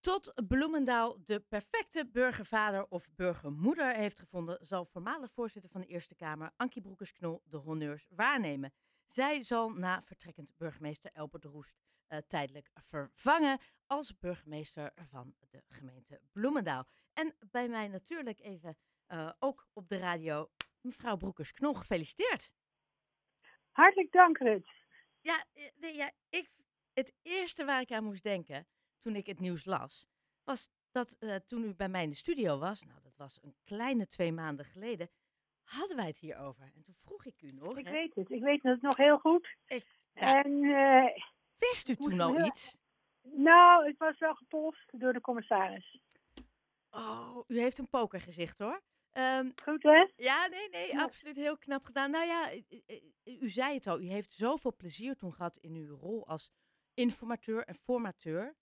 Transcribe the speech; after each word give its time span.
Tot 0.00 0.32
Bloemendaal 0.48 1.24
de 1.24 1.40
perfecte 1.40 2.08
burgervader 2.12 2.86
of 2.88 3.08
burgermoeder 3.14 3.94
heeft 3.94 4.18
gevonden, 4.18 4.66
zal 4.66 4.84
voormalig 4.84 5.30
voorzitter 5.30 5.70
van 5.70 5.80
de 5.80 5.86
Eerste 5.86 6.14
Kamer, 6.14 6.52
Ankie 6.56 6.82
Broekers-Knol, 6.82 7.42
de 7.44 7.56
honneurs 7.56 8.08
waarnemen. 8.10 8.72
Zij 9.06 9.42
zal 9.42 9.70
na 9.70 10.02
vertrekkend 10.02 10.56
burgemeester 10.56 11.10
Elbert 11.12 11.42
de 11.42 11.48
Roest 11.48 11.74
uh, 12.08 12.18
tijdelijk 12.26 12.70
vervangen 12.74 13.60
als 13.86 14.18
burgemeester 14.18 14.92
van 15.10 15.34
de 15.50 15.62
gemeente 15.68 16.20
Bloemendaal. 16.32 16.86
En 17.12 17.36
bij 17.50 17.68
mij 17.68 17.88
natuurlijk 17.88 18.40
even 18.40 18.76
uh, 19.08 19.32
ook 19.38 19.68
op 19.72 19.88
de 19.88 19.98
radio, 19.98 20.50
mevrouw 20.80 21.16
Broekers-Knol, 21.16 21.74
gefeliciteerd. 21.74 22.52
Hartelijk 23.70 24.12
dank, 24.12 24.38
Rut. 24.38 24.68
Ja, 25.20 25.44
nee, 25.74 25.94
ja 25.94 26.12
ik, 26.28 26.50
het 26.92 27.14
eerste 27.22 27.64
waar 27.64 27.80
ik 27.80 27.92
aan 27.92 28.04
moest 28.04 28.22
denken 28.22 28.66
toen 29.00 29.16
ik 29.16 29.26
het 29.26 29.40
nieuws 29.40 29.64
las, 29.64 30.06
was 30.44 30.70
dat 30.90 31.16
uh, 31.20 31.34
toen 31.34 31.64
u 31.64 31.74
bij 31.74 31.88
mij 31.88 32.02
in 32.02 32.10
de 32.10 32.16
studio 32.16 32.58
was, 32.58 32.84
nou 32.84 33.00
dat 33.02 33.16
was 33.16 33.38
een 33.42 33.56
kleine 33.64 34.06
twee 34.06 34.32
maanden 34.32 34.64
geleden, 34.64 35.10
hadden 35.62 35.96
wij 35.96 36.06
het 36.06 36.18
hierover. 36.18 36.70
En 36.74 36.82
toen 36.82 36.94
vroeg 36.94 37.24
ik 37.24 37.42
u 37.42 37.50
nog. 37.52 37.78
Ik 37.78 37.84
hè, 37.84 37.90
weet 37.92 38.14
het, 38.14 38.30
ik 38.30 38.42
weet 38.42 38.62
het 38.62 38.82
nog 38.82 38.96
heel 38.96 39.18
goed. 39.18 39.56
Ik, 39.66 39.86
ja, 40.12 40.42
En 40.42 40.50
uh, 40.62 41.04
wist 41.58 41.88
u 41.88 41.96
toen 41.96 42.20
al 42.20 42.34
heel- 42.36 42.46
iets? 42.46 42.76
nou, 43.22 43.86
het 43.86 43.96
was 43.96 44.18
wel 44.18 44.34
gepolst 44.34 44.98
door 45.00 45.12
de 45.12 45.20
commissaris. 45.20 46.00
Oh, 46.90 47.38
u 47.46 47.60
heeft 47.60 47.78
een 47.78 47.88
pokergezicht 47.88 48.58
hoor. 48.58 48.82
Ehm, 49.10 49.50
Goed 49.62 49.82
hè? 49.82 50.06
ja, 50.16 50.46
nee, 50.46 50.68
nee, 50.68 50.92
Ja. 50.92 51.02
absoluut 51.02 51.36
heel 51.36 51.58
knap 51.58 51.84
gedaan. 51.84 52.10
Nou 52.10 52.26
ja, 52.26 52.54
u, 52.54 52.64
u- 53.24 53.38
u 53.40 53.48
zei 53.50 53.74
het 53.74 53.86
al, 53.86 54.00
u 54.00 54.06
heeft 54.06 54.32
zoveel 54.32 54.76
plezier 54.76 55.16
toen 55.16 55.32
gehad 55.34 55.56
in 55.56 55.74
uw 55.74 55.96
rol 55.96 56.26
als 56.26 56.50
informateur 56.94 57.64
en 57.64 57.74
formateur, 57.74 58.56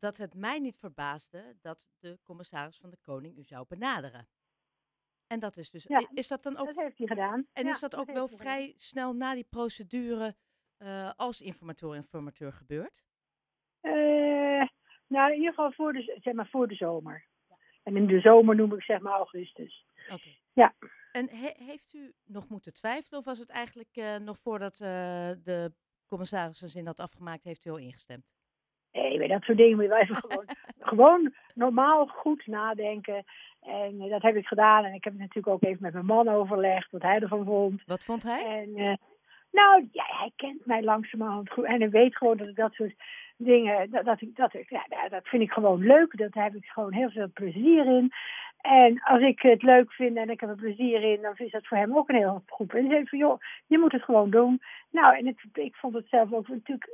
dat 0.00 0.16
het 0.16 0.34
mij 0.34 0.58
niet 0.58 0.76
verbaasde 0.78 1.56
dat 1.60 1.90
de 1.98 2.18
commissaris 2.22 2.76
van 2.78 2.90
de 2.90 2.98
Koning 3.02 3.38
u 3.38 3.44
zou 3.44 3.64
benaderen. 3.68 4.28
En 5.26 5.40
dat 5.40 5.56
is 5.56 5.70
dus, 5.70 5.84
Ja, 5.84 6.08
is 6.14 6.28
dat 6.28 6.42
dan 6.42 6.56
ook, 6.56 6.66
Dat 6.66 6.76
heeft 6.76 6.98
hij 6.98 7.06
gedaan. 7.06 7.46
en 7.52 7.64
Ja, 7.64 7.70
is 7.70 7.80
dat 7.80 7.96
ook 7.96 8.10
wel 8.12 8.26
gedaan. 8.28 8.38
vrij 8.40 8.72
snel 8.76 9.12
na 9.12 9.34
die 9.34 9.44
procedure 9.50 10.36
eh, 10.76 11.10
als 11.16 11.40
informateur 11.40 11.94
en 11.94 12.04
formateur 12.04 12.52
gebeurd? 12.52 13.04
Eh, 13.80 13.92
nou, 15.06 15.30
in 15.30 15.36
ieder 15.36 15.48
geval 15.54 15.72
voor 15.72 15.92
de, 15.92 16.18
zeg 16.22 16.34
maar 16.34 16.48
voor 16.48 16.68
de 16.68 16.74
zomer. 16.74 17.26
En 17.82 17.96
in 17.96 18.06
de 18.06 18.20
zomer 18.20 18.56
noem 18.56 18.74
ik 18.74 18.82
zeg 18.82 19.00
maar 19.00 19.12
augustus. 19.12 19.86
Oké. 20.10 20.36
Ja. 20.52 20.74
En 21.12 21.28
he- 21.30 21.64
heeft 21.64 21.92
u 21.94 22.14
nog 22.24 22.48
moeten 22.48 22.72
twijfelen 22.74 23.18
of 23.18 23.24
was 23.24 23.38
het 23.38 23.48
eigenlijk 23.48 23.96
eh, 23.96 24.16
nog 24.16 24.38
voordat 24.38 24.76
de 24.76 25.72
commissaris 26.06 26.58
zijn 26.58 26.70
zin 26.70 26.86
had 26.86 27.00
afgemaakt, 27.00 27.44
heeft 27.44 27.64
u 27.64 27.70
al 27.70 27.76
ingestemd? 27.76 28.30
Nee, 28.92 29.18
bij 29.18 29.26
dat 29.26 29.42
soort 29.42 29.58
dingen 29.58 29.74
moet 29.74 29.84
je 29.84 29.90
wel 29.90 29.98
even 29.98 30.16
gewoon, 30.24 30.44
gewoon 30.78 31.34
normaal 31.54 32.06
goed 32.06 32.46
nadenken. 32.46 33.24
En 33.62 34.00
eh, 34.00 34.10
dat 34.10 34.22
heb 34.22 34.36
ik 34.36 34.46
gedaan. 34.46 34.84
En 34.84 34.94
ik 34.94 35.04
heb 35.04 35.12
het 35.12 35.22
natuurlijk 35.22 35.54
ook 35.54 35.62
even 35.62 35.82
met 35.82 35.92
mijn 35.92 36.06
man 36.06 36.28
overlegd, 36.28 36.90
wat 36.90 37.02
hij 37.02 37.20
ervan 37.20 37.44
vond. 37.44 37.82
Wat 37.86 38.04
vond 38.04 38.22
hij? 38.22 38.44
En 38.44 38.76
eh, 38.76 38.94
nou, 39.52 39.88
ja, 39.92 40.04
hij 40.06 40.32
kent 40.36 40.66
mij 40.66 40.82
langzamerhand 40.82 41.50
goed. 41.50 41.64
En 41.64 41.80
hij 41.80 41.90
weet 41.90 42.16
gewoon 42.16 42.36
dat 42.36 42.48
ik 42.48 42.56
dat 42.56 42.72
soort 42.72 42.94
dingen, 43.36 43.90
dat, 43.90 44.04
dat, 44.04 44.20
ik, 44.20 44.36
dat, 44.36 44.54
ik, 44.54 44.70
ja, 44.70 45.08
dat 45.08 45.28
vind 45.28 45.42
ik 45.42 45.52
gewoon 45.52 45.80
leuk. 45.86 46.16
Dat 46.16 46.34
heb 46.34 46.54
ik 46.54 46.64
gewoon 46.64 46.92
heel 46.92 47.10
veel 47.10 47.30
plezier 47.32 47.86
in. 47.86 48.12
En 48.60 49.02
als 49.02 49.20
ik 49.20 49.42
het 49.42 49.62
leuk 49.62 49.92
vind 49.92 50.16
en 50.16 50.30
ik 50.30 50.40
heb 50.40 50.48
er 50.50 50.56
plezier 50.56 51.02
in, 51.02 51.22
dan 51.22 51.32
is 51.36 51.50
dat 51.50 51.66
voor 51.66 51.78
hem 51.78 51.96
ook 51.96 52.08
een 52.08 52.14
heel 52.14 52.42
goed. 52.46 52.74
En 52.74 52.86
hij 52.86 52.90
zei 52.90 53.06
van, 53.06 53.18
joh, 53.18 53.40
je 53.66 53.78
moet 53.78 53.92
het 53.92 54.02
gewoon 54.02 54.30
doen. 54.30 54.60
Nou, 54.90 55.16
en 55.16 55.26
het, 55.26 55.36
ik 55.52 55.74
vond 55.74 55.94
het 55.94 56.06
zelf 56.08 56.32
ook 56.32 56.48
natuurlijk, 56.48 56.88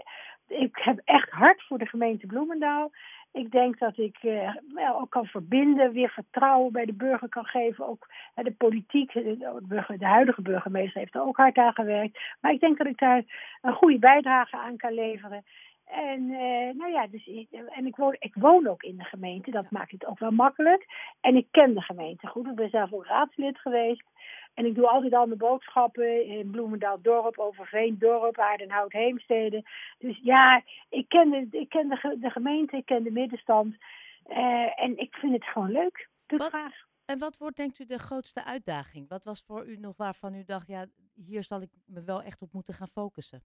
ik 0.49 0.77
heb 0.77 1.01
echt 1.05 1.31
hard 1.31 1.63
voor 1.63 1.79
de 1.79 1.87
gemeente 1.87 2.27
Bloemendaal. 2.27 2.91
Ik 3.33 3.51
denk 3.51 3.79
dat 3.79 3.99
ik 3.99 4.17
eh, 4.21 4.55
wel 4.75 5.01
ook 5.01 5.11
kan 5.11 5.27
verbinden, 5.27 5.93
weer 5.93 6.11
vertrouwen 6.11 6.73
bij 6.73 6.85
de 6.85 6.93
burger 6.93 7.29
kan 7.29 7.45
geven. 7.45 7.87
Ook 7.87 8.07
hè, 8.35 8.43
de 8.43 8.53
politiek, 8.53 9.13
de, 9.13 9.23
de 9.23 9.61
burger- 9.63 9.99
de 9.99 10.07
huidige 10.07 10.43
burgemeester 10.43 11.01
heeft 11.01 11.15
er 11.15 11.27
ook 11.27 11.37
hard 11.37 11.57
aan 11.57 11.73
gewerkt. 11.73 12.19
Maar 12.41 12.53
ik 12.53 12.61
denk 12.61 12.79
dat 12.79 12.87
ik 12.87 12.99
daar 12.99 13.23
een 13.63 13.73
goede 13.73 13.99
bijdrage 13.99 14.57
aan 14.57 14.77
kan 14.77 14.93
leveren. 14.93 15.45
En 15.87 16.31
eh, 16.31 16.75
nou 16.75 16.91
ja, 16.91 17.07
dus 17.07 17.31
en 17.51 17.87
ik 17.87 17.97
woon, 17.97 18.17
ik 18.19 18.35
woon 18.35 18.67
ook 18.67 18.83
in 18.83 18.97
de 18.97 19.05
gemeente, 19.05 19.51
dat 19.51 19.71
maakt 19.71 19.91
het 19.91 20.07
ook 20.07 20.19
wel 20.19 20.31
makkelijk. 20.31 20.87
En 21.21 21.37
ik 21.37 21.47
ken 21.51 21.75
de 21.75 21.83
gemeente 21.83 22.27
goed. 22.27 22.47
Ik 22.47 22.55
ben 22.55 22.71
zelf 22.71 22.93
ook 22.93 23.07
raadslid 23.07 23.59
geweest. 23.59 24.05
En 24.57 24.65
ik 24.67 24.75
doe 24.75 24.89
altijd 24.89 25.15
al 25.15 25.27
mijn 25.27 25.39
boodschappen 25.39 26.25
in 26.27 26.51
Bloemendaal 26.51 27.01
Dorp, 27.03 27.39
Overveen 27.39 27.99
Dorp, 27.99 28.39
Aardenhout, 28.39 28.93
Heemstede. 28.93 29.63
Dus 29.99 30.19
ja, 30.23 30.63
ik 30.89 31.09
ken 31.09 31.31
de, 31.31 31.59
ik 31.59 31.69
ken 31.69 31.89
de, 31.89 32.17
de 32.21 32.31
gemeente, 32.31 32.77
ik 32.77 32.85
ken 32.87 33.03
de 33.03 33.11
middenstand. 33.11 33.77
Eh, 34.25 34.83
en 34.83 34.99
ik 34.99 35.15
vind 35.15 35.33
het 35.33 35.45
gewoon 35.45 35.71
leuk. 35.73 36.09
Doe 36.27 36.39
Wat- 36.39 36.49
graag. 36.49 36.75
En 37.05 37.19
wat 37.19 37.37
wordt 37.37 37.57
denkt 37.57 37.79
u 37.79 37.85
de 37.85 37.99
grootste 37.99 38.45
uitdaging? 38.45 39.09
Wat 39.09 39.25
was 39.25 39.43
voor 39.47 39.67
u 39.67 39.77
nog 39.77 39.97
waarvan 39.97 40.35
u 40.35 40.45
dacht, 40.45 40.67
ja, 40.67 40.87
hier 41.15 41.43
zal 41.43 41.61
ik 41.61 41.71
me 41.85 42.03
wel 42.03 42.23
echt 42.23 42.43
op 42.43 42.53
moeten 42.53 42.75
gaan 42.75 42.89
focussen? 42.89 43.43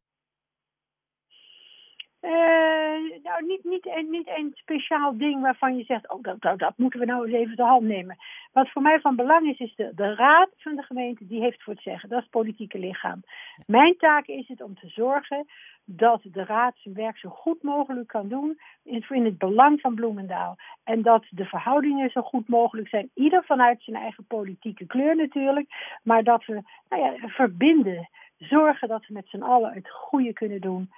Eh, 2.19 3.23
nou, 3.41 3.53
niet, 3.53 3.63
niet, 3.63 3.85
een- 3.87 4.09
niet 4.09 4.27
een 4.27 4.51
speciaal 4.53 5.17
ding 5.17 5.41
waarvan 5.41 5.77
je 5.77 5.83
zegt, 5.83 6.09
oh, 6.09 6.21
dat, 6.23 6.41
dat, 6.41 6.59
dat 6.59 6.77
moeten 6.77 6.99
we 6.99 7.05
nou 7.05 7.25
eens 7.25 7.35
even 7.35 7.55
de 7.55 7.63
hand 7.63 7.83
nemen. 7.83 8.17
Wat 8.51 8.69
voor 8.69 8.81
mij 8.81 8.99
van 8.99 9.15
belang 9.15 9.47
is, 9.49 9.59
is 9.59 9.75
de, 9.75 9.91
de 9.95 10.15
raad 10.15 10.49
van 10.57 10.75
de 10.75 10.81
gemeente, 10.83 11.27
die 11.27 11.41
heeft 11.41 11.63
voor 11.63 11.73
het 11.73 11.81
zeggen. 11.83 12.09
Dat 12.09 12.17
is 12.17 12.23
het 12.23 12.33
politieke 12.33 12.79
lichaam. 12.79 13.23
Mijn 13.65 13.97
taak 13.97 14.25
is 14.27 14.47
het 14.47 14.61
om 14.61 14.75
te 14.75 14.87
zorgen 14.87 15.45
dat 15.85 16.21
de 16.23 16.43
raad 16.43 16.73
zijn 16.77 16.95
werk 16.95 17.17
zo 17.17 17.29
goed 17.29 17.63
mogelijk 17.63 18.07
kan 18.07 18.27
doen 18.27 18.59
in, 18.83 19.05
in 19.09 19.25
het 19.25 19.37
belang 19.37 19.79
van 19.81 19.95
Bloemendaal. 19.95 20.55
En 20.83 21.01
dat 21.01 21.25
de 21.29 21.45
verhoudingen 21.45 22.09
zo 22.09 22.21
goed 22.21 22.47
mogelijk 22.47 22.87
zijn, 22.87 23.09
ieder 23.13 23.43
vanuit 23.43 23.83
zijn 23.83 23.97
eigen 24.01 24.25
politieke 24.27 24.85
kleur 24.85 25.15
natuurlijk. 25.15 25.97
Maar 26.03 26.23
dat 26.23 26.45
we 26.45 26.61
nou 26.89 27.01
ja, 27.03 27.27
verbinden, 27.27 28.09
zorgen 28.37 28.87
dat 28.87 29.05
we 29.07 29.13
met 29.13 29.27
z'n 29.27 29.41
allen 29.41 29.73
het 29.73 29.89
goede 29.89 30.33
kunnen 30.33 30.61
doen 30.61 30.89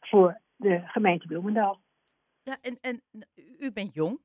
voor 0.00 0.40
de 0.56 0.80
gemeente 0.84 1.26
Bloemendaal. 1.26 1.78
Ja, 2.42 2.58
en, 2.60 2.78
en 2.80 3.02
u- 3.58 3.72
bent 3.72 3.94
jong, 3.94 4.20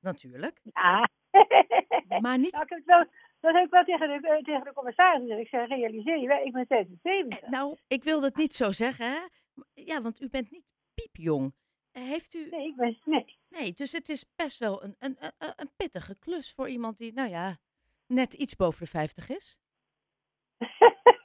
natuurlijk, 0.00 0.60
Ja. 0.62 1.08
maar 2.22 2.38
niet 2.38 2.52
Nou, 2.52 2.64
ik 2.64 2.68
heb 2.68 2.78
het 2.78 2.84
wel, 2.84 3.04
dat 3.40 3.54
heb 3.54 3.64
ik 3.64 3.70
wel 3.70 3.84
tegen 3.84 4.08
de, 4.08 4.28
eh, 4.28 4.42
tegen 4.42 4.64
de 4.64 4.72
commissaris 4.72 5.20
gezegd. 5.20 5.40
Ik 5.40 5.48
zei, 5.48 5.66
realiseer 5.66 6.18
je, 6.18 6.44
ik 6.44 6.52
ben 6.52 6.64
76. 6.68 7.38
Eh, 7.40 7.48
Nou, 7.48 7.76
ik 7.86 8.04
wil 8.04 8.22
het 8.22 8.36
niet 8.36 8.54
zo 8.54 8.72
zeggen, 8.72 9.10
hè? 9.10 9.18
Ja, 9.74 10.02
want 10.02 10.20
u 10.20 10.28
bent 10.28 10.50
niet 10.50 10.64
piepjong. 10.94 11.54
Heeft 11.92 12.34
u. 12.34 12.48
Nee, 12.48 12.66
ik 12.68 12.76
ben, 12.76 12.98
nee. 13.04 13.38
Nee, 13.48 13.72
dus 13.72 13.92
het 13.92 14.08
is 14.08 14.24
best 14.36 14.58
wel 14.58 14.82
een, 14.84 14.96
een, 14.98 15.16
een, 15.20 15.52
een 15.56 15.70
pittige 15.76 16.18
klus 16.18 16.52
voor 16.52 16.68
iemand 16.68 16.98
die, 16.98 17.12
nou 17.12 17.28
ja, 17.28 17.56
net 18.06 18.34
iets 18.34 18.56
boven 18.56 18.80
de 18.84 18.90
50 18.90 19.28
is. 19.28 19.58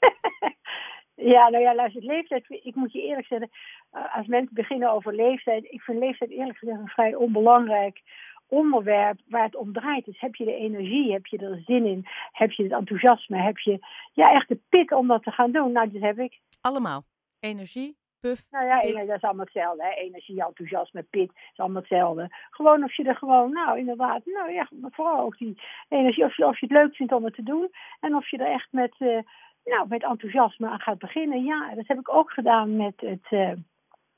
ja, 1.24 1.50
nou 1.50 1.64
ja, 1.64 1.76
luister, 1.76 2.04
leeftijd, 2.04 2.46
ik 2.48 2.76
moet 2.76 2.92
je 2.92 3.02
eerlijk 3.02 3.28
zeggen, 3.28 3.50
eh, 3.92 4.16
als 4.16 4.28
mensen 4.28 4.54
beginnen 4.54 4.92
over 4.92 5.16
leeftijd, 5.16 5.64
ik 5.64 5.82
vind 5.82 6.00
leeftijd 6.00 6.32
eerlijk 6.32 6.58
gezegd 6.58 6.80
een 6.80 6.88
vrij 6.88 7.16
onbelangrijk 7.16 8.02
onderwerp 8.48 9.20
waar 9.28 9.44
het 9.44 9.56
om 9.56 9.74
draait. 9.74 10.06
Dus 10.06 10.20
heb 10.20 10.36
je 10.36 10.46
de 10.46 10.56
energie, 10.56 11.12
heb 11.12 11.26
je 11.26 11.38
er 11.38 11.62
zin 11.66 11.86
in, 11.86 12.06
heb 12.32 12.52
je 12.52 12.64
het 12.64 12.72
enthousiasme, 12.72 13.38
heb 13.38 13.58
je 13.58 13.80
ja, 14.14 14.34
echt 14.34 14.48
de 14.48 14.60
pit 14.70 14.92
om 14.92 15.08
dat 15.08 15.24
te 15.24 15.32
gaan 15.32 15.52
doen? 15.52 15.72
Nou, 15.72 15.92
dat 15.92 16.02
heb 16.02 16.20
ik. 16.20 16.40
Allemaal. 16.62 17.04
Energie, 17.40 17.98
puff. 18.20 18.46
Nou 18.52 18.66
ja, 18.66 18.80
Pit. 18.80 19.08
dat 19.08 19.16
is 19.16 19.22
allemaal 19.22 19.46
hetzelfde. 19.46 19.84
Hè? 19.84 19.90
Energie, 19.90 20.44
enthousiasme, 20.44 21.04
pit, 21.04 21.32
is 21.52 21.60
allemaal 21.60 21.82
hetzelfde. 21.82 22.28
Gewoon 22.50 22.84
of 22.84 22.96
je 22.96 23.04
er 23.04 23.16
gewoon, 23.16 23.52
nou 23.52 23.78
inderdaad, 23.78 24.26
nou 24.26 24.52
ja, 24.52 24.70
vooral 24.82 25.20
ook 25.20 25.38
die 25.38 25.62
energie. 25.90 26.26
Of 26.26 26.38
je, 26.38 26.46
of 26.46 26.60
je 26.60 26.66
het 26.66 26.76
leuk 26.76 26.96
vindt 26.96 27.14
om 27.14 27.24
het 27.24 27.34
te 27.34 27.44
doen. 27.44 27.72
En 28.00 28.16
of 28.16 28.30
je 28.30 28.38
er 28.38 28.52
echt 28.52 28.68
met, 28.72 28.96
eh, 28.98 29.20
nou, 29.64 29.88
met 29.88 30.04
enthousiasme 30.04 30.68
aan 30.70 30.80
gaat 30.80 30.98
beginnen. 31.00 31.44
Ja, 31.44 31.76
dat 31.76 31.88
heb 31.88 32.00
ik 32.00 32.10
ook 32.14 32.32
gedaan 32.32 32.76
met 32.76 32.94
het 33.02 33.28
eh, 33.30 33.52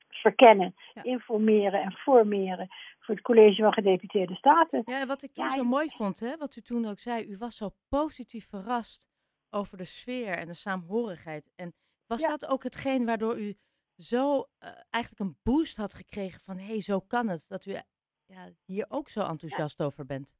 verkennen, 0.09 0.75
Ja. 0.93 1.03
informeren 1.03 1.81
en 1.81 1.91
formeren 1.91 2.67
voor 2.99 3.15
het 3.15 3.23
College 3.23 3.61
van 3.61 3.73
Gedeputeerde 3.73 4.35
Staten. 4.35 4.81
Ja, 4.85 4.99
en 4.99 5.07
wat 5.07 5.23
ik 5.23 5.33
toen 5.33 5.43
Ja, 5.45 5.49
zo 5.51 5.63
mooi 5.63 5.89
vond, 5.89 6.19
hè, 6.19 6.37
wat 6.37 6.55
u 6.55 6.61
toen 6.61 6.85
ook 6.85 6.99
zei, 6.99 7.25
u 7.25 7.37
was 7.37 7.57
zo 7.57 7.69
positief 7.89 8.47
verrast 8.49 9.07
over 9.49 9.77
de 9.77 9.85
sfeer 9.85 10.37
en 10.37 10.47
de 10.47 10.53
saamhorigheid. 10.53 11.51
En 11.55 11.73
was 12.07 12.21
Ja. 12.21 12.27
dat 12.29 12.45
ook 12.45 12.63
hetgeen 12.63 13.05
waardoor 13.05 13.39
u 13.39 13.55
zo 13.97 14.47
eh, 14.57 14.69
eigenlijk 14.89 15.23
een 15.23 15.37
boost 15.43 15.77
had 15.77 15.93
gekregen 15.93 16.39
van, 16.41 16.57
hé, 16.57 16.65
hey, 16.65 16.81
zo 16.81 16.99
kan 16.99 17.27
het, 17.27 17.45
dat 17.47 17.65
u 17.65 17.71
eh, 17.73 17.81
ja, 18.25 18.49
hier 18.65 18.85
ook 18.89 19.09
zo 19.09 19.19
enthousiast 19.21 19.81
over 19.81 20.05
bent? 20.05 20.33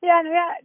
Ja, 0.00 0.20
nou 0.20 0.34
ja, 0.34 0.60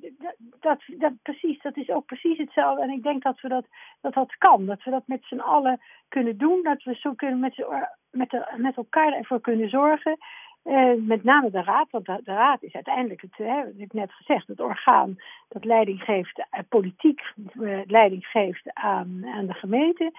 dat, 0.59 0.79
dat, 0.97 1.13
precies, 1.21 1.61
dat 1.61 1.77
is 1.77 1.89
ook 1.89 2.05
precies 2.05 2.37
hetzelfde. 2.37 2.81
En 2.83 2.89
ik 2.89 3.03
denk 3.03 3.23
dat 3.23 3.41
we 3.41 3.47
dat, 3.47 3.65
dat, 4.01 4.13
dat 4.13 4.35
kan. 4.37 4.65
Dat 4.65 4.83
we 4.83 4.91
dat 4.91 5.07
met 5.07 5.23
z'n 5.23 5.39
allen 5.39 5.81
kunnen 6.07 6.37
doen. 6.37 6.63
Dat 6.63 6.83
we 6.83 6.95
zo 6.95 7.13
kunnen 7.13 7.39
met, 7.39 7.53
z'n- 7.53 7.85
met, 8.11 8.29
de, 8.29 8.53
met 8.57 8.77
elkaar 8.77 9.13
ervoor 9.13 9.41
kunnen 9.41 9.69
zorgen. 9.69 10.17
Eh, 10.63 10.93
met 10.97 11.23
name 11.23 11.49
de 11.49 11.63
raad, 11.63 11.87
want 11.91 12.05
de, 12.05 12.19
raad 12.23 12.63
is 12.63 12.73
uiteindelijk, 12.73 13.21
het, 13.21 13.37
hè, 13.37 13.55
heb 13.55 13.77
ik 13.77 13.93
net 13.93 14.11
gezegd, 14.13 14.47
het 14.47 14.59
orgaan 14.59 15.15
dat 15.47 15.65
leiding 15.65 16.01
geeft, 16.01 16.45
eh, 16.49 16.59
politiek 16.69 17.21
eh, 17.61 17.79
leiding 17.85 18.25
geeft 18.25 18.73
aan, 18.73 19.25
aan 19.25 19.45
de 19.45 19.53
gemeente. 19.53 20.11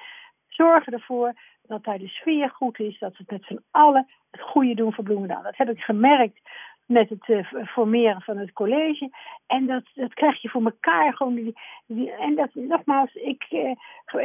zorgen 0.48 0.92
ervoor 0.92 1.32
dat 1.62 1.84
daar 1.84 1.98
de 1.98 2.08
sfeer 2.08 2.50
goed 2.50 2.78
is, 2.78 2.98
dat 2.98 3.16
we 3.16 3.24
met 3.26 3.44
z'n 3.44 3.64
allen 3.70 4.06
het 4.30 4.40
goede 4.40 4.74
doen 4.74 4.92
voor 4.92 5.04
Bloemendaal. 5.04 5.42
Dat 5.42 5.56
heb 5.56 5.68
ik 5.70 5.80
gemerkt 5.80 6.40
met 6.86 7.08
het 7.08 7.28
uh, 7.28 7.66
formeren 7.66 8.22
van 8.22 8.36
het 8.38 8.52
college. 8.52 9.10
En 9.46 9.66
dat, 9.66 9.84
dat 9.94 10.14
krijg 10.14 10.42
je 10.42 10.48
voor 10.48 10.64
elkaar. 10.64 11.16
Gewoon 11.16 11.34
die, 11.34 11.58
die, 11.86 12.12
en 12.12 12.34
dat, 12.34 12.54
nogmaals, 12.54 13.14
ik, 13.14 13.46
uh, 13.50 13.74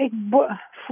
ik 0.02 0.12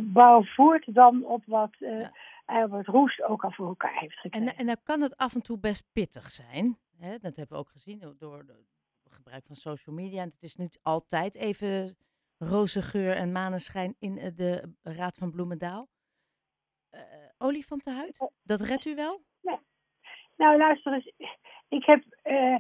bouw 0.03 0.43
voort 0.43 0.93
dan 0.93 1.25
op 1.25 1.43
wat 1.45 1.75
uh, 1.79 1.99
ja. 1.99 2.11
Albert 2.45 2.87
Roest 2.87 3.23
ook 3.23 3.43
al 3.43 3.51
voor 3.51 3.67
elkaar 3.67 3.99
heeft 3.99 4.19
gekregen. 4.19 4.47
En, 4.47 4.55
en 4.55 4.65
dan 4.65 4.77
kan 4.83 5.01
het 5.01 5.17
af 5.17 5.35
en 5.35 5.41
toe 5.41 5.59
best 5.59 5.85
pittig 5.93 6.29
zijn. 6.29 6.77
Hè? 6.97 7.17
Dat 7.17 7.35
hebben 7.35 7.57
we 7.57 7.63
ook 7.63 7.69
gezien 7.69 8.15
door 8.19 8.37
het 8.37 9.13
gebruik 9.13 9.45
van 9.45 9.55
social 9.55 9.95
media. 9.95 10.21
En 10.21 10.29
het 10.29 10.43
is 10.43 10.55
niet 10.55 10.79
altijd 10.83 11.35
even 11.35 11.97
roze 12.37 12.81
geur 12.81 13.15
en 13.15 13.31
maneschijn 13.31 13.95
in 13.99 14.15
de 14.35 14.73
Raad 14.83 15.17
van 15.17 15.31
Bloemendaal. 15.31 15.87
Uh, 16.91 17.01
olifantenhuid, 17.37 18.31
dat 18.43 18.61
redt 18.61 18.85
u 18.85 18.95
wel? 18.95 19.21
Nou, 20.39 20.57
luister 20.57 20.93
eens. 20.93 21.11
Ik 21.69 21.85
heb, 21.85 22.03
uh, 22.25 22.55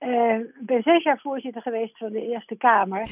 uh, 0.00 0.40
ben 0.60 0.82
zes 0.82 1.02
jaar 1.02 1.20
voorzitter 1.20 1.62
geweest 1.62 1.98
van 1.98 2.12
de 2.12 2.28
Eerste 2.28 2.56
Kamer. 2.56 3.00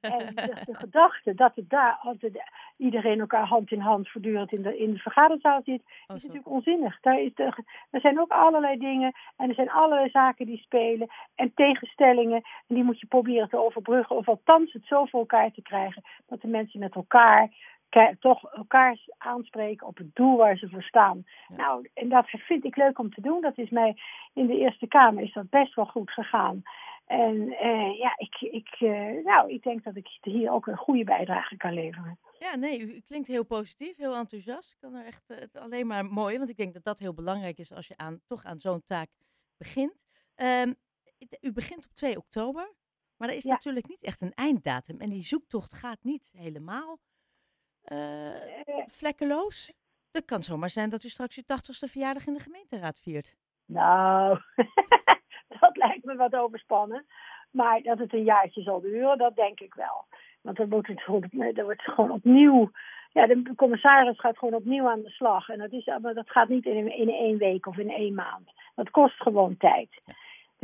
en 0.00 0.34
de, 0.34 0.54
de, 0.64 0.74
gedachte 0.74 1.34
dat 1.34 1.54
het 1.54 1.70
daar 1.70 1.98
altijd 2.02 2.42
iedereen 2.76 3.20
elkaar 3.20 3.46
hand 3.46 3.70
in 3.70 3.80
hand 3.80 4.08
voortdurend 4.08 4.52
in 4.52 4.62
de, 4.62 4.78
in 4.78 4.92
de 4.92 4.98
vergaderzaal 4.98 5.60
zit, 5.64 5.82
oh, 6.06 6.16
is 6.16 6.22
natuurlijk 6.22 6.48
onzinnig. 6.48 7.00
Daar 7.00 7.20
is 7.20 7.34
de, 7.34 7.64
er 7.90 8.00
zijn 8.00 8.20
ook 8.20 8.30
allerlei 8.30 8.78
dingen 8.78 9.12
en 9.36 9.48
er 9.48 9.54
zijn 9.54 9.70
allerlei 9.70 10.10
zaken 10.10 10.46
die 10.46 10.58
spelen 10.58 11.08
en 11.34 11.52
tegenstellingen. 11.54 12.42
En 12.66 12.74
die 12.74 12.84
moet 12.84 13.00
je 13.00 13.06
proberen 13.06 13.48
te 13.48 13.64
overbruggen 13.64 14.16
of 14.16 14.28
althans 14.28 14.72
het 14.72 14.86
zo 14.86 15.04
voor 15.04 15.20
elkaar 15.20 15.50
te 15.50 15.62
krijgen 15.62 16.02
dat 16.26 16.40
de 16.40 16.48
mensen 16.48 16.80
met 16.80 16.94
elkaar 16.94 17.50
toch 18.20 18.52
elkaar 18.52 18.98
aanspreken 19.18 19.86
op 19.86 19.96
het 19.96 20.14
doel 20.14 20.36
waar 20.36 20.56
ze 20.56 20.68
voor 20.68 20.82
staan. 20.82 21.24
Ja. 21.48 21.56
Nou, 21.56 21.88
en 21.94 22.08
dat 22.08 22.26
vind 22.28 22.64
ik 22.64 22.76
leuk 22.76 22.98
om 22.98 23.10
te 23.10 23.20
doen. 23.20 23.40
Dat 23.40 23.58
is 23.58 23.70
mij 23.70 23.96
in 24.32 24.46
de 24.46 24.58
Eerste 24.58 24.86
Kamer 24.86 25.22
is 25.22 25.32
dat 25.32 25.50
best 25.50 25.74
wel 25.74 25.86
goed 25.86 26.10
gegaan. 26.10 26.62
En 27.06 27.36
uh, 27.36 27.98
ja, 27.98 28.14
ik, 28.16 28.40
ik, 28.40 28.80
uh, 28.80 29.24
nou, 29.24 29.50
ik 29.50 29.62
denk 29.62 29.84
dat 29.84 29.96
ik 29.96 30.08
hier 30.20 30.50
ook 30.50 30.66
een 30.66 30.76
goede 30.76 31.04
bijdrage 31.04 31.56
kan 31.56 31.72
leveren. 31.72 32.18
Ja, 32.38 32.56
nee, 32.56 32.80
u 32.80 33.00
klinkt 33.00 33.28
heel 33.28 33.44
positief, 33.44 33.96
heel 33.96 34.14
enthousiast. 34.14 34.72
Ik 34.72 34.78
kan 34.80 34.94
er 34.94 35.06
echt 35.06 35.30
uh, 35.30 35.62
alleen 35.62 35.86
maar 35.86 36.04
mooi, 36.04 36.38
want 36.38 36.50
ik 36.50 36.56
denk 36.56 36.72
dat 36.72 36.84
dat 36.84 36.98
heel 36.98 37.14
belangrijk 37.14 37.58
is 37.58 37.72
als 37.72 37.86
je 37.86 37.96
aan, 37.96 38.20
toch 38.26 38.44
aan 38.44 38.60
zo'n 38.60 38.84
taak 38.84 39.08
begint. 39.56 40.02
Um, 40.36 40.74
u 41.40 41.52
begint 41.52 41.84
op 41.84 41.94
2 41.94 42.16
oktober, 42.16 42.74
maar 43.16 43.28
er 43.28 43.34
is 43.34 43.42
ja. 43.42 43.50
natuurlijk 43.50 43.88
niet 43.88 44.02
echt 44.02 44.20
een 44.20 44.32
einddatum. 44.32 45.00
En 45.00 45.10
die 45.10 45.22
zoektocht 45.22 45.72
gaat 45.72 46.02
niet 46.02 46.30
helemaal 46.32 46.98
vlekkeloos? 48.86 49.72
Het 50.12 50.24
kan 50.24 50.42
zomaar 50.42 50.70
zijn 50.70 50.90
dat 50.90 51.04
u 51.04 51.08
straks 51.08 51.36
uw 51.36 51.42
tachtigste 51.46 51.86
verjaardag 51.86 52.26
in 52.26 52.34
de 52.34 52.40
gemeenteraad 52.40 52.98
viert. 52.98 53.36
Nou, 53.66 54.38
dat 55.60 55.76
lijkt 55.76 56.04
me 56.04 56.16
wat 56.16 56.34
overspannen. 56.34 57.06
Maar 57.50 57.82
dat 57.82 57.98
het 57.98 58.12
een 58.12 58.24
jaartje 58.24 58.62
zal 58.62 58.80
duren, 58.80 59.18
dat 59.18 59.36
denk 59.36 59.60
ik 59.60 59.74
wel. 59.74 60.04
Want 60.40 60.56
dan 60.56 60.68
wordt 60.68 60.88
het 60.88 61.00
gewoon, 61.00 61.30
er 61.30 61.64
wordt 61.64 61.82
gewoon 61.82 62.10
opnieuw. 62.10 62.70
Ja, 63.12 63.26
de 63.26 63.52
commissaris 63.56 64.20
gaat 64.20 64.38
gewoon 64.38 64.54
opnieuw 64.54 64.88
aan 64.88 65.02
de 65.02 65.10
slag. 65.10 65.48
En 65.48 65.58
dat, 65.58 65.72
is, 65.72 65.86
maar 66.02 66.14
dat 66.14 66.30
gaat 66.30 66.48
niet 66.48 66.66
in, 66.66 66.96
in 66.96 67.08
één 67.08 67.38
week 67.38 67.66
of 67.66 67.76
in 67.78 67.90
één 67.90 68.14
maand. 68.14 68.50
Dat 68.74 68.90
kost 68.90 69.22
gewoon 69.22 69.56
tijd. 69.56 69.88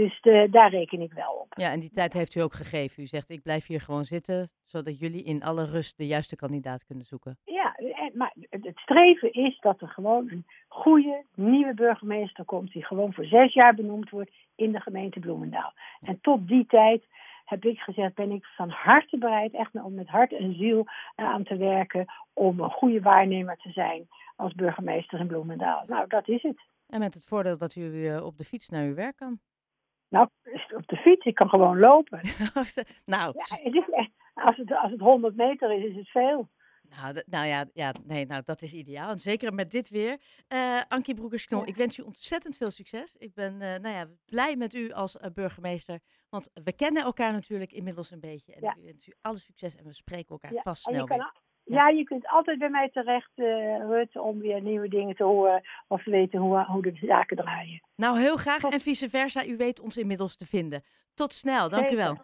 Dus 0.00 0.20
de, 0.20 0.48
daar 0.50 0.70
reken 0.70 1.00
ik 1.00 1.12
wel 1.12 1.32
op. 1.32 1.52
Ja, 1.56 1.72
en 1.72 1.80
die 1.80 1.90
tijd 1.90 2.12
heeft 2.12 2.34
u 2.34 2.40
ook 2.40 2.54
gegeven. 2.54 3.02
U 3.02 3.06
zegt, 3.06 3.30
ik 3.30 3.42
blijf 3.42 3.66
hier 3.66 3.80
gewoon 3.80 4.04
zitten, 4.04 4.48
zodat 4.64 4.98
jullie 4.98 5.24
in 5.24 5.42
alle 5.42 5.64
rust 5.64 5.96
de 5.96 6.06
juiste 6.06 6.36
kandidaat 6.36 6.84
kunnen 6.84 7.04
zoeken. 7.04 7.38
Ja, 7.44 7.76
maar 8.14 8.34
het 8.50 8.78
streven 8.78 9.32
is 9.32 9.58
dat 9.60 9.80
er 9.80 9.88
gewoon 9.88 10.30
een 10.30 10.46
goede 10.68 11.24
nieuwe 11.34 11.74
burgemeester 11.74 12.44
komt, 12.44 12.72
die 12.72 12.84
gewoon 12.84 13.12
voor 13.12 13.24
zes 13.24 13.52
jaar 13.52 13.74
benoemd 13.74 14.10
wordt 14.10 14.30
in 14.54 14.72
de 14.72 14.80
gemeente 14.80 15.20
Bloemendaal. 15.20 15.72
En 16.00 16.18
tot 16.20 16.48
die 16.48 16.66
tijd 16.66 17.02
heb 17.44 17.64
ik 17.64 17.78
gezegd, 17.78 18.14
ben 18.14 18.30
ik 18.30 18.44
van 18.44 18.68
harte 18.68 19.18
bereid, 19.18 19.52
echt 19.52 19.74
om 19.74 19.94
met 19.94 20.08
hart 20.08 20.32
en 20.32 20.54
ziel 20.54 20.86
aan 21.14 21.44
te 21.44 21.56
werken, 21.56 22.06
om 22.32 22.60
een 22.60 22.70
goede 22.70 23.00
waarnemer 23.00 23.56
te 23.56 23.70
zijn 23.70 24.08
als 24.36 24.54
burgemeester 24.54 25.20
in 25.20 25.26
Bloemendaal. 25.26 25.84
Nou, 25.86 26.06
dat 26.08 26.28
is 26.28 26.42
het. 26.42 26.60
En 26.88 26.98
met 26.98 27.14
het 27.14 27.24
voordeel 27.24 27.56
dat 27.58 27.74
u 27.74 28.16
op 28.16 28.36
de 28.36 28.44
fiets 28.44 28.68
naar 28.68 28.84
uw 28.84 28.94
werk 28.94 29.16
kan. 29.16 29.38
Nou, 30.10 30.28
op 30.76 30.86
de 30.86 30.96
fiets, 30.96 31.24
ik 31.24 31.34
kan 31.34 31.48
gewoon 31.48 31.78
lopen. 31.78 32.20
nou, 33.04 33.32
ja, 33.36 33.56
het 33.62 33.74
is 33.74 33.88
echt, 33.90 34.10
als, 34.34 34.56
het, 34.56 34.76
als 34.76 34.90
het 34.90 35.00
100 35.00 35.36
meter 35.36 35.72
is, 35.72 35.84
is 35.84 35.96
het 35.96 36.08
veel. 36.08 36.48
Nou, 36.96 37.22
nou 37.26 37.46
ja, 37.46 37.66
ja 37.72 37.94
nee, 38.04 38.26
nou, 38.26 38.42
dat 38.44 38.62
is 38.62 38.72
ideaal. 38.72 39.10
En 39.10 39.20
zeker 39.20 39.54
met 39.54 39.70
dit 39.70 39.88
weer. 39.88 40.18
Uh, 40.48 40.80
Ankie 40.88 41.14
Broekers-Knol, 41.14 41.60
ja. 41.60 41.66
ik 41.66 41.76
wens 41.76 41.98
u 41.98 42.02
ontzettend 42.02 42.56
veel 42.56 42.70
succes. 42.70 43.16
Ik 43.16 43.34
ben 43.34 43.52
uh, 43.52 43.60
nou 43.60 43.88
ja, 43.88 44.08
blij 44.26 44.56
met 44.56 44.74
u 44.74 44.92
als 44.92 45.16
uh, 45.16 45.30
burgemeester. 45.34 46.00
Want 46.28 46.50
we 46.64 46.72
kennen 46.72 47.02
elkaar 47.02 47.32
natuurlijk 47.32 47.72
inmiddels 47.72 48.10
een 48.10 48.20
beetje. 48.20 48.54
En 48.54 48.62
ja. 48.62 48.74
ik 48.76 48.82
wens 48.82 49.08
u 49.08 49.12
alle 49.20 49.38
succes 49.38 49.76
en 49.76 49.84
we 49.84 49.92
spreken 49.92 50.28
elkaar 50.28 50.62
vast 50.62 50.82
snel 50.82 51.06
weer. 51.06 51.32
Ja, 51.70 51.88
je 51.88 52.04
kunt 52.04 52.28
altijd 52.28 52.58
bij 52.58 52.68
mij 52.68 52.88
terecht, 52.88 53.30
uh, 53.36 53.46
Rut, 53.88 54.16
om 54.16 54.38
weer 54.38 54.60
nieuwe 54.60 54.88
dingen 54.88 55.16
te 55.16 55.24
horen 55.24 55.62
of 55.88 56.02
te 56.02 56.10
weten 56.10 56.38
hoe, 56.38 56.64
hoe 56.64 56.82
de 56.82 56.98
zaken 57.02 57.36
draaien. 57.36 57.82
Nou, 57.96 58.18
heel 58.18 58.36
graag 58.36 58.62
en 58.62 58.80
vice 58.80 59.08
versa. 59.08 59.46
U 59.46 59.56
weet 59.56 59.80
ons 59.80 59.96
inmiddels 59.96 60.36
te 60.36 60.46
vinden. 60.46 60.82
Tot 61.14 61.32
snel, 61.32 61.68
dank 61.68 61.82
Zeker. 61.82 61.98
u 61.98 62.02
wel. 62.02 62.16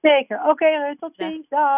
Zeker. 0.00 0.38
Oké, 0.38 0.48
okay, 0.48 0.72
Rut, 0.72 1.00
tot 1.00 1.14
ziens. 1.14 1.48
Dag. 1.48 1.76